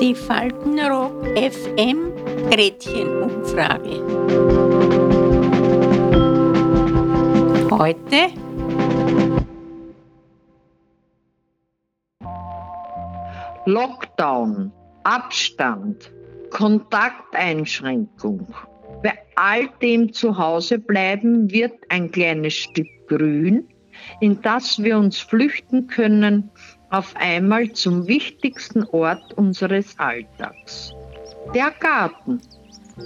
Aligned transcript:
Die 0.00 0.14
Faltenrock 0.14 1.26
FM 1.36 2.12
Gretchenumfrage. 2.50 4.00
Heute 7.70 8.32
Lockdown, 13.66 14.72
Abstand, 15.04 16.10
Kontakteinschränkung. 16.48 18.46
Bei 19.02 19.12
all 19.36 19.68
dem 19.82 20.10
Zuhause 20.14 20.78
bleiben 20.78 21.50
wird 21.50 21.74
ein 21.90 22.10
kleines 22.10 22.54
Stück 22.54 22.88
Grün, 23.08 23.68
in 24.20 24.40
das 24.42 24.82
wir 24.82 24.98
uns 24.98 25.18
flüchten 25.18 25.86
können, 25.86 26.50
auf 26.90 27.14
einmal 27.16 27.70
zum 27.72 28.06
wichtigsten 28.06 28.84
Ort 28.84 29.32
unseres 29.34 29.98
Alltags. 29.98 30.92
Der 31.54 31.70
Garten. 31.78 32.40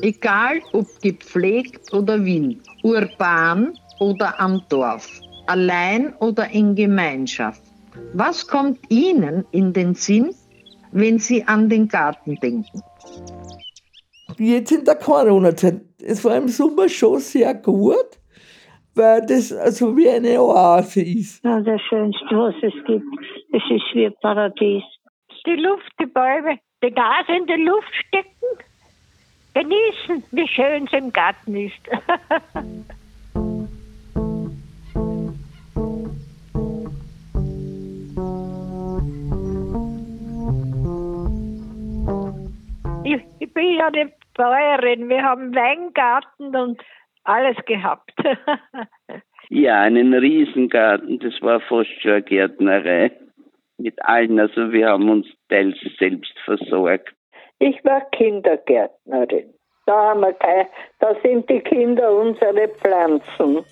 Egal 0.00 0.60
ob 0.72 0.86
gepflegt 1.02 1.92
oder 1.92 2.24
wild, 2.24 2.58
urban 2.82 3.78
oder 4.00 4.40
am 4.40 4.62
Dorf, 4.68 5.08
allein 5.46 6.14
oder 6.16 6.50
in 6.50 6.74
Gemeinschaft. 6.74 7.62
Was 8.12 8.46
kommt 8.46 8.80
Ihnen 8.88 9.44
in 9.52 9.72
den 9.72 9.94
Sinn, 9.94 10.34
wenn 10.90 11.18
Sie 11.18 11.44
an 11.44 11.68
den 11.68 11.86
Garten 11.86 12.36
denken? 12.36 12.82
Jetzt 14.38 14.72
in 14.72 14.84
der 14.84 14.96
Corona-Zeit, 14.96 15.80
es 16.02 16.24
war 16.24 16.36
im 16.36 16.48
Sommer 16.48 16.88
schon 16.88 17.20
sehr 17.20 17.54
gut, 17.54 18.18
weil 18.94 19.26
das 19.26 19.52
also 19.52 19.96
wie 19.96 20.08
eine 20.08 20.40
Oase 20.40 21.02
ist. 21.02 21.44
Ja, 21.44 21.60
das 21.60 21.80
Schönste, 21.82 22.24
was 22.30 22.54
es 22.62 22.72
gibt. 22.84 23.04
Es 23.52 23.62
ist 23.70 23.94
wie 23.94 24.06
ein 24.06 24.14
Paradies. 24.20 24.84
Die 25.46 25.56
Luft, 25.56 25.92
die 26.00 26.06
Bäume, 26.06 26.58
die 26.82 26.90
Gas 26.90 27.26
in 27.28 27.46
die 27.46 27.62
Luft 27.62 27.94
stecken, 28.06 28.30
genießen, 29.54 30.24
wie 30.32 30.48
schön 30.48 30.86
es 30.86 30.92
im 30.92 31.12
Garten 31.12 31.56
ist. 31.56 31.74
ich, 43.04 43.22
ich 43.38 43.52
bin 43.52 43.74
ja 43.74 43.88
eine 43.88 44.10
Bäuerin, 44.34 45.08
wir 45.08 45.22
haben 45.22 45.54
Weingarten 45.54 46.56
und 46.56 46.82
alles 47.24 47.56
gehabt. 47.66 48.12
Ja, 49.50 49.82
einen 49.82 50.14
Riesengarten, 50.14 51.18
das 51.18 51.34
war 51.42 51.60
fast 51.60 51.90
schon 52.00 52.12
eine 52.12 52.22
Gärtnerei. 52.22 53.12
Mit 53.76 54.02
allen, 54.04 54.40
also 54.40 54.72
wir 54.72 54.88
haben 54.88 55.10
uns 55.10 55.26
teils 55.48 55.76
selbst 55.98 56.32
versorgt. 56.44 57.14
Ich 57.58 57.84
war 57.84 58.00
Kindergärtnerin. 58.12 59.52
Da, 59.86 59.92
haben 59.92 60.20
wir 60.20 60.32
kein, 60.32 60.66
da 61.00 61.14
sind 61.22 61.48
die 61.50 61.60
Kinder 61.60 62.10
unsere 62.10 62.68
Pflanzen. 62.68 63.64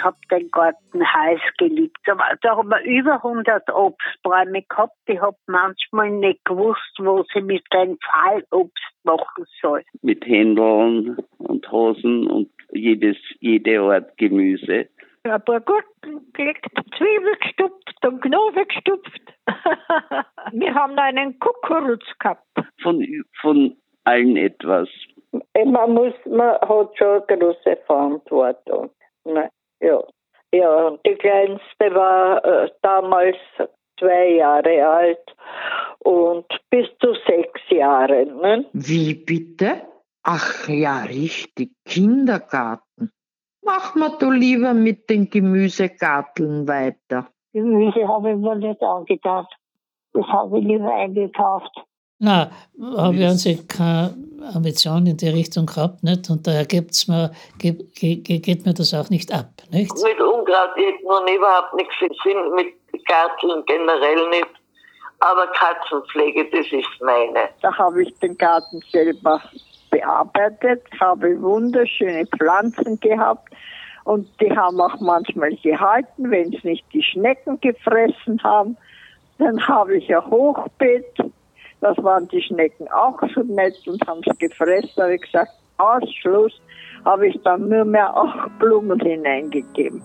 Ich 0.00 0.04
habe 0.04 0.16
den 0.30 0.50
Garten 0.50 1.04
heiß 1.04 1.40
geliebt. 1.58 1.98
Da 2.06 2.16
haben 2.56 2.70
wir 2.70 2.82
über 2.84 3.16
100 3.16 3.68
Obstbäume 3.68 4.62
gehabt. 4.62 4.96
Ich 5.04 5.20
habe 5.20 5.36
manchmal 5.46 6.10
nicht 6.10 6.42
gewusst, 6.46 6.96
wo 6.98 7.22
sie 7.34 7.42
mit 7.42 7.62
dem 7.74 7.98
Fallobst 8.02 8.94
machen 9.04 9.44
soll. 9.60 9.84
Mit 10.00 10.24
Händeln 10.24 11.18
und 11.36 11.70
Hosen 11.70 12.30
und 12.30 12.48
jedes, 12.72 13.18
jede 13.40 13.78
Art 13.82 14.16
Gemüse. 14.16 14.88
Ein 15.24 15.44
paar 15.44 15.60
Gurken 15.60 16.32
gelegt, 16.32 16.64
Zwiebel 16.96 17.36
gestupft 17.42 18.06
und 18.06 18.22
Knoblauch 18.22 18.68
gestupft. 18.68 19.20
wir 20.52 20.74
haben 20.74 20.96
da 20.96 21.02
einen 21.02 21.38
Kukuruz 21.40 22.06
gehabt. 22.18 22.46
Von, 22.82 23.06
von 23.42 23.76
allen 24.04 24.38
etwas. 24.38 24.88
Man, 25.32 25.92
muss, 25.92 26.14
man 26.24 26.58
hat 26.58 26.96
schon 26.96 27.22
eine 27.28 27.38
große 27.38 27.76
Verantwortung. 27.86 28.88
Ne? 29.26 29.50
Ja. 29.80 30.02
ja, 30.52 30.86
und 30.86 31.00
die 31.06 31.14
Kleinste 31.14 31.94
war 31.94 32.44
äh, 32.44 32.70
damals 32.82 33.36
zwei 33.98 34.30
Jahre 34.30 34.86
alt 34.86 35.36
und 36.00 36.46
bis 36.70 36.86
zu 37.00 37.14
sechs 37.26 37.60
Jahre. 37.70 38.26
Ne? 38.26 38.66
Wie 38.72 39.14
bitte? 39.14 39.82
Ach 40.22 40.68
ja, 40.68 41.02
richtig, 41.02 41.72
Kindergarten. 41.86 43.10
Mach 43.62 43.94
mal 43.94 44.16
du 44.18 44.30
lieber 44.30 44.74
mit 44.74 45.08
den 45.08 45.30
Gemüsegarteln 45.30 46.66
weiter. 46.66 47.28
Gemüse 47.52 48.06
habe 48.06 48.30
ich 48.30 48.36
mir 48.36 48.56
nicht 48.56 48.82
angetan. 48.82 49.46
Das 50.12 50.26
habe 50.26 50.58
ich 50.58 50.64
lieber 50.64 50.92
eingekauft. 50.94 51.70
Nein, 52.22 52.50
habe 52.96 53.16
ich 53.16 53.24
an 53.24 53.38
sich 53.38 53.66
keine 53.66 54.14
Ambition 54.54 55.06
in 55.06 55.16
die 55.16 55.30
Richtung 55.30 55.64
gehabt, 55.64 56.04
nicht? 56.04 56.28
Und 56.28 56.46
daher 56.46 56.66
gibt's 56.66 57.08
mir, 57.08 57.32
geht, 57.58 57.94
geht 57.94 58.66
mir 58.66 58.74
das 58.74 58.92
auch 58.92 59.08
nicht 59.08 59.32
ab, 59.32 59.48
nicht? 59.70 59.90
Mit 59.90 60.20
Unkraut 60.20 60.76
ich 60.76 61.02
nun 61.02 61.26
überhaupt 61.34 61.74
nichts 61.74 61.94
im 62.02 62.12
Sinn, 62.22 62.54
mit 62.54 62.74
Garteln 63.06 63.64
generell 63.66 64.28
nicht. 64.28 64.50
Aber 65.20 65.46
Katzenpflege, 65.48 66.44
das 66.50 66.66
ist 66.70 67.00
meine. 67.00 67.48
Da 67.62 67.76
habe 67.76 68.02
ich 68.02 68.14
den 68.18 68.36
Garten 68.36 68.80
selber 68.92 69.40
bearbeitet, 69.90 70.82
habe 71.00 71.40
wunderschöne 71.40 72.26
Pflanzen 72.26 73.00
gehabt 73.00 73.48
und 74.04 74.28
die 74.40 74.54
haben 74.54 74.78
auch 74.80 75.00
manchmal 75.00 75.54
gehalten, 75.56 76.30
wenn 76.30 76.52
es 76.52 76.64
nicht 76.64 76.84
die 76.92 77.02
Schnecken 77.02 77.58
gefressen 77.60 78.42
haben. 78.42 78.76
Dann 79.38 79.66
habe 79.66 79.96
ich 79.96 80.14
ein 80.14 80.24
Hochbeet, 80.30 81.04
das 81.80 81.96
waren 81.98 82.28
die 82.28 82.42
Schnecken 82.42 82.88
auch 82.88 83.18
so 83.34 83.42
nett 83.42 83.76
und 83.86 84.06
haben 84.06 84.20
es 84.26 84.38
gefressen. 84.38 84.90
Da 84.96 85.04
habe 85.04 85.14
ich 85.14 85.22
gesagt, 85.22 85.52
Ausschluss, 85.78 86.52
habe 87.04 87.28
ich 87.28 87.40
dann 87.42 87.68
nur 87.68 87.84
mehr 87.84 88.14
auch 88.14 88.34
Blumen 88.58 89.00
hineingegeben. 89.00 90.02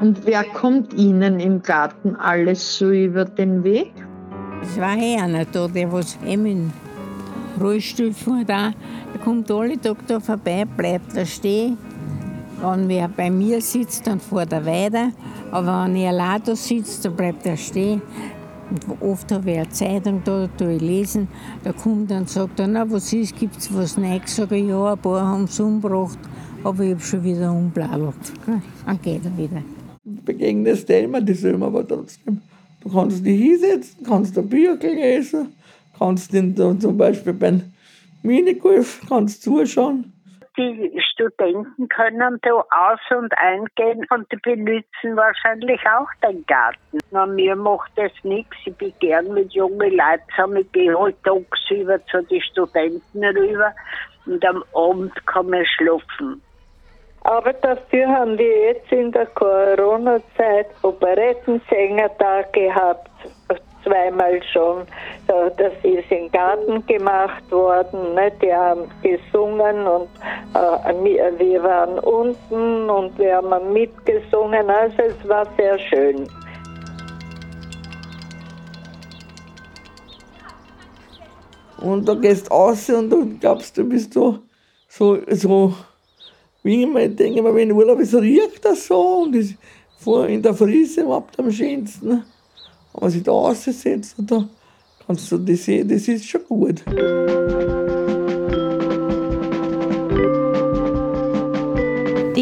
Und 0.00 0.24
wer 0.24 0.44
kommt 0.44 0.94
Ihnen 0.94 1.40
im 1.40 1.60
Garten 1.60 2.14
alles 2.14 2.78
so 2.78 2.90
über 2.90 3.24
den 3.24 3.64
Weg? 3.64 3.92
Es 4.62 4.80
war 4.80 4.96
eh 4.96 5.16
einer 5.16 5.44
da, 5.44 5.66
der 5.66 5.92
was 5.92 6.18
eben 6.24 6.46
in 6.46 6.72
Rollstuhl 7.60 8.12
fuhr 8.12 8.44
da. 8.46 8.70
Der 9.12 9.20
kommt 9.24 9.50
alle 9.50 9.80
Tage 9.80 9.98
da 10.06 10.20
vorbei, 10.20 10.64
bleibt 10.76 11.16
da 11.16 11.24
stehen. 11.24 11.76
Wenn 12.60 12.88
wer 12.88 13.08
bei 13.08 13.30
mir 13.30 13.60
sitzt, 13.60 14.06
dann 14.06 14.20
fährt 14.20 14.52
er 14.52 14.64
weiter. 14.66 15.10
Aber 15.50 15.84
wenn 15.84 15.96
er 15.96 16.10
allein 16.10 16.42
da 16.44 16.54
sitzt, 16.54 17.04
dann 17.04 17.16
bleibt 17.16 17.46
er 17.46 17.56
stehen. 17.56 18.02
Oft 19.00 19.32
habe 19.32 19.50
ich 19.50 19.56
eine 19.58 19.68
Zeitung 19.70 20.22
da, 20.24 20.48
da 20.56 20.68
ich 20.68 20.80
lesen. 20.80 21.28
Da 21.64 21.72
kommt 21.72 22.10
dann 22.10 22.20
und 22.20 22.28
sagt 22.28 22.58
na, 22.58 22.90
was 22.90 23.12
ist, 23.12 23.38
gibt 23.38 23.56
es 23.56 23.74
was 23.74 23.96
Neues? 23.96 24.36
Sag 24.36 24.52
ich, 24.52 24.66
ja, 24.66 24.92
ein 24.92 24.98
paar 24.98 25.26
haben 25.26 25.44
es 25.44 25.58
umgebracht, 25.58 26.18
aber 26.64 26.84
ich 26.84 26.90
habe 26.90 27.00
schon 27.00 27.24
wieder 27.24 27.50
umbladelt. 27.50 28.14
Dann 28.84 29.02
geht 29.02 29.24
er 29.24 29.36
wieder. 29.36 29.62
Begegnest 30.04 30.88
du 30.88 30.98
immer 30.98 31.20
dieselben, 31.20 31.62
aber 31.62 31.86
trotzdem. 31.86 32.40
Du 32.80 32.90
kannst 32.90 33.24
dich 33.24 33.40
hinsetzen, 33.40 34.04
kannst 34.04 34.38
ein 34.38 34.48
Bücher 34.48 34.76
lesen, 34.76 35.48
kannst 35.98 36.32
den, 36.32 36.54
zum 36.80 36.96
Beispiel 36.96 37.32
beim 37.32 37.62
Minigolf 38.22 39.00
kannst 39.08 39.42
zuschauen. 39.42 40.12
Die 40.58 41.00
Studenten 41.12 41.88
können 41.88 42.40
da 42.42 42.50
aus- 42.50 43.16
und 43.16 43.32
eingehen 43.38 44.04
und 44.10 44.30
die 44.32 44.36
benutzen 44.42 45.16
wahrscheinlich 45.16 45.80
auch 45.86 46.08
den 46.20 46.44
Garten. 46.46 46.98
Na, 47.12 47.26
mir 47.26 47.54
macht 47.54 47.92
das 47.94 48.10
nichts. 48.24 48.56
Ich 48.64 48.74
bin 48.76 48.92
gern 48.98 49.32
mit 49.32 49.52
jungen 49.52 49.78
Leuten 49.78 50.24
zusammen. 50.34 50.56
Ich 50.56 50.72
gehe 50.72 50.98
halt 50.98 51.16
tagsüber 51.22 52.04
zu 52.06 52.22
den 52.22 52.42
Studenten 52.42 53.24
rüber 53.24 53.72
und 54.26 54.44
am 54.44 54.64
Abend 54.74 55.26
kann 55.26 55.48
man 55.48 55.64
schlafen. 55.64 56.42
Aber 57.20 57.52
dafür 57.52 58.08
haben 58.08 58.36
wir 58.36 58.72
jetzt 58.72 58.90
in 58.90 59.12
der 59.12 59.26
Corona-Zeit 59.26 60.66
Operettensänger 60.82 62.10
da 62.18 62.42
gehabt, 62.52 63.10
zweimal 63.88 64.40
schon. 64.52 64.86
Das 65.26 65.72
ist 65.82 66.10
im 66.10 66.30
Garten 66.30 66.84
gemacht 66.86 67.50
worden. 67.50 68.14
Ne? 68.14 68.32
Die 68.42 68.52
haben 68.52 68.90
gesungen 69.02 69.86
und 69.86 70.08
äh, 70.54 71.38
wir 71.38 71.62
waren 71.62 71.98
unten 72.00 72.90
und 72.90 73.18
wir 73.18 73.36
haben 73.36 73.72
mitgesungen. 73.72 74.70
Also 74.70 75.02
es 75.02 75.28
war 75.28 75.46
sehr 75.56 75.78
schön. 75.78 76.28
Und 81.80 82.08
da 82.08 82.14
gehst 82.14 82.48
du 82.48 82.54
raus 82.54 82.90
und 82.90 83.10
du 83.10 83.38
glaubst, 83.38 83.76
du 83.78 83.84
bist 83.84 84.12
so, 84.12 84.40
so, 84.88 85.18
so 85.30 85.72
wie 86.64 86.82
ich 86.82 86.88
mir 86.88 87.08
denke, 87.08 87.42
wenn 87.54 87.70
Urlaub 87.70 88.00
ist, 88.00 88.14
riecht 88.14 88.64
das 88.64 88.88
so 88.88 89.22
und 89.22 89.36
ist 89.36 89.54
vor 89.98 90.26
in 90.26 90.42
der 90.42 90.54
Frise 90.54 91.02
überhaupt 91.02 91.38
am 91.38 91.50
schönsten. 91.52 92.24
Wenn 93.00 93.10
sich 93.10 93.22
da 93.22 93.32
raussetzt, 93.32 94.14
da 94.18 94.48
kannst 95.06 95.30
du 95.30 95.38
das 95.38 95.64
sehen, 95.64 95.88
das 95.88 96.08
ist 96.08 96.24
schon 96.24 96.44
gut. 96.48 96.82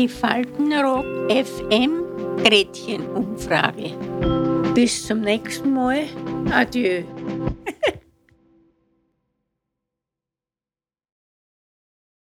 die 0.07 0.13
Faltenrock 0.13 1.05
FM 1.29 2.05
Gretchenumfrage. 2.45 3.93
Bis 4.73 5.07
zum 5.07 5.23
nächsten 5.23 5.73
Mal. 5.73 6.05
Adieu. 6.53 7.03